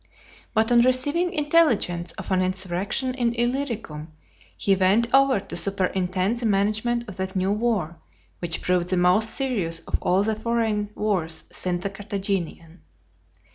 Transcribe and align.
But 0.55 0.71
on 0.71 0.81
receiving 0.81 1.31
intelligence 1.31 2.11
of 2.13 2.31
an 2.31 2.41
insurrection 2.41 3.13
in 3.13 3.35
Illyricum, 3.35 4.07
he 4.57 4.75
went 4.75 5.13
over 5.13 5.39
to 5.39 5.55
superintend 5.55 6.37
the 6.37 6.47
management 6.47 7.07
of 7.07 7.17
that 7.17 7.35
new 7.35 7.51
war, 7.51 7.97
which 8.39 8.63
proved 8.63 8.87
the 8.87 8.97
most 8.97 9.29
serious 9.29 9.81
of 9.81 9.99
all 10.01 10.23
the 10.23 10.35
foreign 10.35 10.89
wars 10.95 11.43
since 11.51 11.83
the 11.83 11.91
Carthaginian. 11.91 12.81